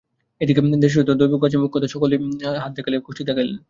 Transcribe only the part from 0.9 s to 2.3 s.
যত দৈবজ্ঞ আছে মোক্ষদা সকলকেই